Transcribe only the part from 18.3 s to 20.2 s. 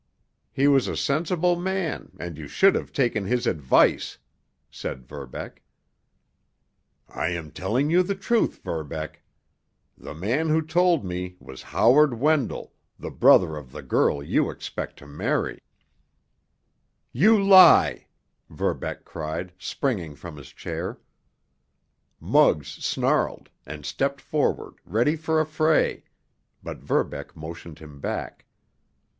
Verbeck cried, springing